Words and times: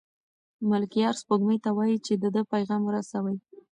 ملکیار 0.69 1.13
سپوږمۍ 1.21 1.57
ته 1.63 1.69
وايي 1.77 1.97
چې 2.05 2.13
د 2.23 2.25
ده 2.35 2.41
پیغام 2.53 2.81
ورسوي. 2.85 3.37